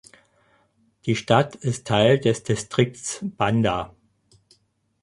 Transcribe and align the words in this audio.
Die 1.05 1.15
Stadt 1.15 1.55
ist 1.57 1.85
Teil 1.85 2.17
des 2.17 2.41
Distrikts 2.41 3.19
Banda. 3.21 3.93